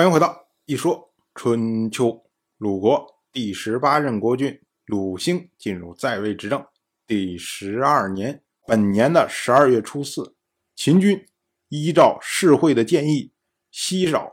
[0.00, 2.24] 欢迎回到一说春秋。
[2.56, 6.66] 鲁国第十八任国君鲁兴进入在位执政
[7.06, 10.34] 第十二年，本年的十二月初四，
[10.74, 11.22] 秦军
[11.68, 13.34] 依照世会的建议，
[13.70, 14.32] 西扰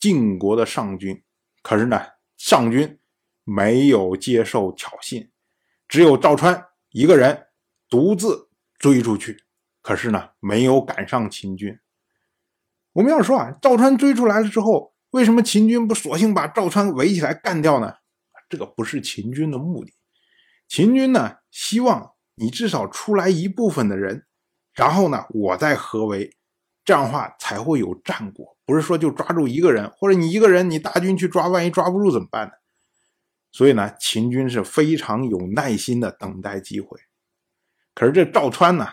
[0.00, 1.22] 晋国的上军。
[1.60, 2.00] 可是呢，
[2.38, 2.98] 上军
[3.44, 5.28] 没有接受挑衅，
[5.86, 7.48] 只有赵川一个人
[7.86, 8.48] 独自
[8.78, 9.44] 追出去。
[9.82, 11.78] 可是呢，没有赶上秦军。
[12.94, 14.90] 我们要说啊，赵川追出来了之后。
[15.12, 17.94] 为什么秦军不索性把赵川围起来干掉呢？
[18.48, 19.94] 这个不是秦军的目的。
[20.68, 24.26] 秦军呢，希望你至少出来一部分的人，
[24.74, 26.36] 然后呢，我再合围，
[26.84, 28.56] 这样的话才会有战果。
[28.64, 32.52] 不是说就抓住一个人，或者你一个人，你大军去抓，万一抓不住怎么办呢？
[33.50, 36.98] 所以呢，秦军是非常有耐心的等待机会。
[37.94, 38.88] 可是这赵川呢，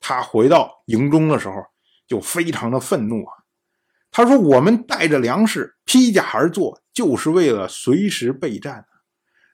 [0.00, 1.62] 他回到营中的时候
[2.06, 3.34] 就非常的愤怒啊。
[4.18, 8.84] 他说：“我们带着粮食披甲而坐，就是为了随时备战。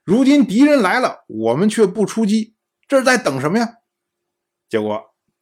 [0.04, 2.54] 如今敌人来了，我们却不出击，
[2.88, 3.68] 这是在等什么呀？”
[4.70, 4.98] 结果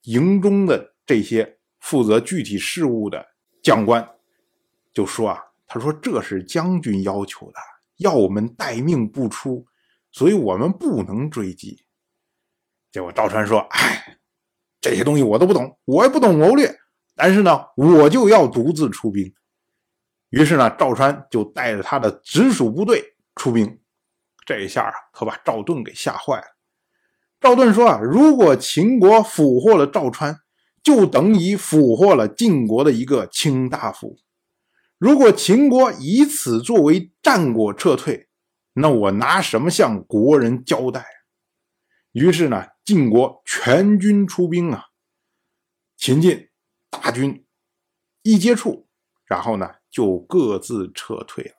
[0.07, 3.25] 营中的这些负责具体事务的
[3.63, 4.05] 将官
[4.93, 7.61] 就说：“啊，他说这是将军要求的，
[7.99, 9.65] 要我们待命不出，
[10.11, 11.85] 所以我们不能追击。”
[12.91, 14.19] 结果赵川说：“哎，
[14.81, 16.77] 这些东西我都不懂，我也不懂谋略。”
[17.15, 19.33] 但是呢，我就要独自出兵。
[20.31, 23.81] 于是呢，赵川就带着他的直属部队出兵。
[24.47, 26.47] 这一下啊，可把赵盾给吓坏了。
[27.41, 30.41] 赵盾说啊，如果秦国俘获了赵川，
[30.83, 34.19] 就等于俘获了晋国的一个卿大夫。
[34.99, 38.29] 如果秦国以此作为战果撤退，
[38.73, 41.05] 那我拿什么向国人交代？
[42.13, 44.87] 于是呢，晋国全军出兵啊，
[45.97, 46.49] 秦晋。
[46.93, 47.45] 大军
[48.23, 48.87] 一接触，
[49.25, 51.55] 然后呢就各自撤退了。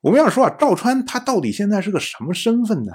[0.00, 2.92] 我们要说啊，赵川他到底现在是个什么身份呢？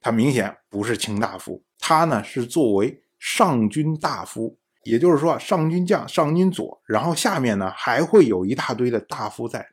[0.00, 9.66] 他明显不是卿大夫，他呢是作为上军大夫，也就是说上军将、上军佐，然后下面呢还会有一大堆的大夫在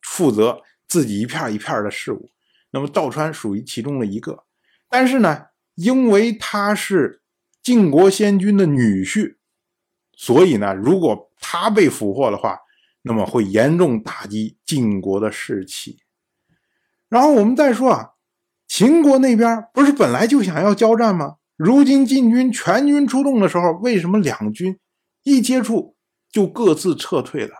[0.00, 2.30] 负责自己一片一片的事务。
[2.70, 4.44] 那么赵川属于其中的一个，
[4.88, 7.22] 但是呢，因为他是
[7.62, 9.36] 晋国先君的女婿。
[10.16, 12.58] 所以呢，如果他被俘获的话，
[13.02, 15.98] 那么会严重打击晋国的士气。
[17.08, 18.10] 然后我们再说啊，
[18.66, 21.36] 秦国那边不是本来就想要交战吗？
[21.56, 24.78] 如今晋军全军出动的时候，为什么两军
[25.22, 25.96] 一接触
[26.30, 27.54] 就各自撤退了？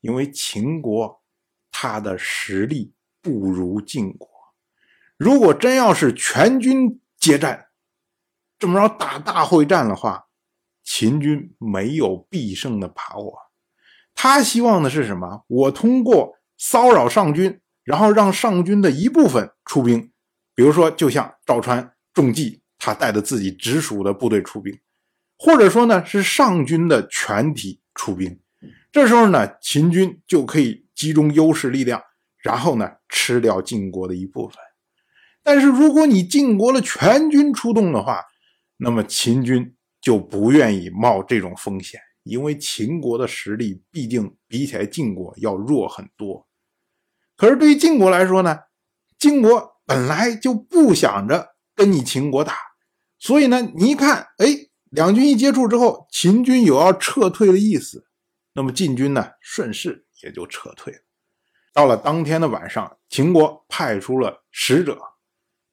[0.00, 1.22] 因为秦国
[1.70, 4.28] 他的实力不如晋国。
[5.16, 7.66] 如果真要是全军接战，
[8.58, 10.26] 这么着打大会战的话，
[10.82, 13.34] 秦军没有必胜的把握，
[14.14, 15.44] 他希望的是什么？
[15.46, 20.10] 我通过骚扰上军，然后让上军的一部分出兵，
[20.54, 24.78] 比如说，就像赵川中计，他带着自己直属的部队出兵，
[25.38, 28.40] 或者说呢，是上军的全体出兵。
[28.90, 32.02] 这时候呢，秦军就可以集中优势力量，
[32.42, 34.56] 然后呢，吃掉晋国的一部分。
[35.42, 38.24] 但是，如果你晋国的全军出动的话，
[38.78, 39.74] 那么秦军。
[40.00, 46.46] 就不愿意冒这种风险，因为秦国的实力毕竟比起来晋国要弱很多。
[47.36, 48.58] 可是对于晋国来说呢，
[49.18, 52.54] 晋国本来就不想着跟你秦国打，
[53.18, 54.46] 所以呢，你一看，哎，
[54.90, 58.06] 两军一接触之后，秦军有要撤退的意思，
[58.54, 61.00] 那么晋军呢，顺势也就撤退了。
[61.72, 64.98] 到了当天的晚上，秦国派出了使者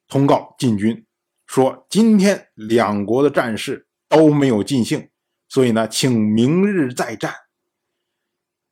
[0.06, 1.06] 通告晋军，
[1.46, 3.87] 说今天两国的战事。
[4.08, 5.10] 都没有尽兴，
[5.48, 7.34] 所以呢，请明日再战。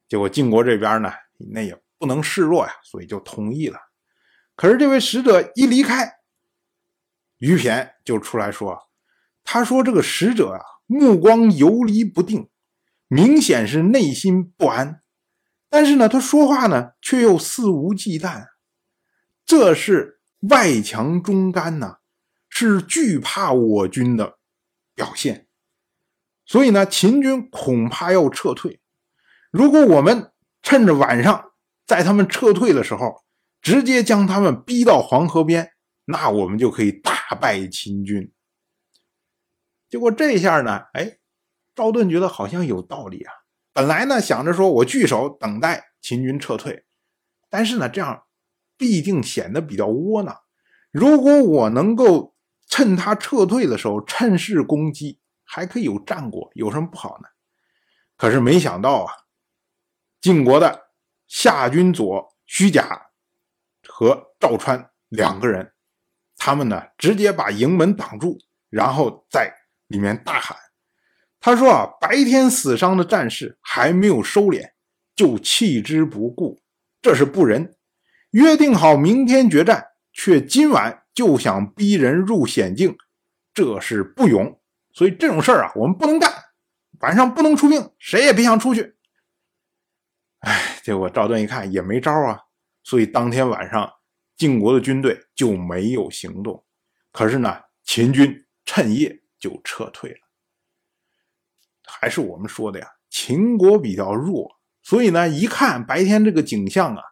[0.09, 1.13] 结果晋国这边呢，
[1.53, 3.79] 那也不能示弱呀，所以就同意了。
[4.55, 6.15] 可是这位使者一离开，
[7.39, 8.89] 于骈就出来说
[9.45, 12.49] ：“他说这个使者啊，目光游离不定，
[13.09, 15.03] 明显是内心不安。
[15.69, 18.47] 但是呢，他说话呢，却又肆无忌惮，
[19.45, 21.99] 这是外强中干呐，
[22.49, 24.36] 是惧怕我军的。”
[24.97, 25.47] 表现，
[26.47, 28.81] 所以呢，秦军恐怕要撤退。
[29.53, 30.33] 如果我们
[30.63, 31.53] 趁着晚上，
[31.87, 33.23] 在他们撤退的时候，
[33.61, 35.73] 直接将他们逼到黄河边，
[36.07, 38.33] 那我们就可以大败秦军。
[39.91, 41.19] 结果这下呢，哎，
[41.75, 43.33] 赵盾觉得好像有道理啊。
[43.75, 46.87] 本来呢，想着说我据守等待秦军撤退，
[47.51, 48.25] 但是呢，这样
[48.79, 50.35] 必定显得比较窝囊。
[50.91, 52.35] 如果我能够。
[52.77, 57.29] 趁他撤退的时候，趁势攻击，还可以有战果，有什么不好呢？
[58.19, 59.13] 可是没想到啊，
[60.21, 60.89] 晋国的
[61.27, 63.07] 夏军佐虚假
[63.89, 65.73] 和赵川两个人，
[66.37, 68.37] 他们呢直接把营门挡住，
[68.69, 69.51] 然后在
[69.87, 70.59] 里面大喊
[71.41, 74.73] ：“他说啊，白天死伤的战士还没有收敛，
[75.15, 76.61] 就弃之不顾，
[77.01, 77.75] 这是不仁。
[78.33, 82.97] 约定好明天决战，却今晚就想逼人入险境，
[83.53, 84.61] 这是不勇。
[84.93, 86.33] 所以这种事儿啊，我们不能干。”
[87.01, 88.97] 晚上不能出兵，谁也别想出去。
[90.39, 92.39] 哎，结果赵盾一看也没招啊，
[92.83, 93.93] 所以当天晚上
[94.35, 96.65] 晋国的军队就没有行动。
[97.13, 100.19] 可是呢，秦军趁夜就撤退了。
[101.87, 107.03] 还是我们说的呀，秦国比较弱，所以呢，一看白天这个景象啊，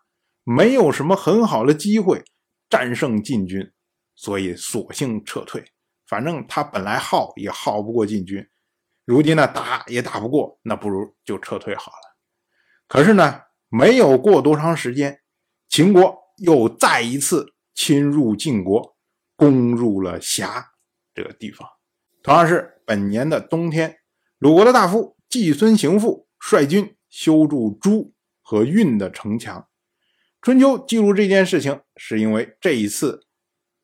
[0.44, 2.24] 没有什么很好的机会
[2.70, 3.70] 战胜晋军，
[4.14, 5.64] 所以索性撤退。
[6.06, 8.46] 反正他本来耗也耗不过晋军。
[9.05, 12.16] 如今呢，打也打不过，那不如就撤退好了。
[12.87, 15.20] 可是呢，没有过多长时间，
[15.69, 18.96] 秦国又再一次侵入晋国，
[19.37, 20.72] 攻入了峡
[21.14, 21.69] 这个地方。
[22.22, 23.99] 同样是本年的冬天，
[24.38, 29.69] 鲁国的大夫季孙行父率军修筑朱和运的城墙。
[30.40, 33.26] 春秋记录这件事情，是因为这一次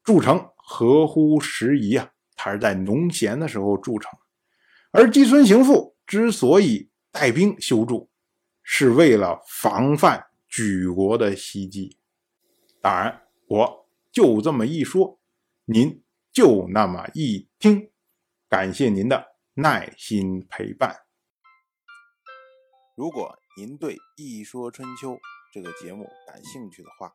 [0.03, 4.11] 筑城合乎时宜啊，他是在农闲的时候筑城。
[4.93, 8.11] 而季孙行父之所以带兵修筑，
[8.63, 11.99] 是为了防范举国的袭击。
[12.81, 15.21] 当然，我就这么一说，
[15.65, 16.03] 您
[16.33, 17.91] 就那么一听。
[18.49, 20.97] 感谢您的耐心陪伴。
[22.97, 25.13] 如果您对《一说春秋》
[25.53, 27.15] 这个节目感兴趣的话，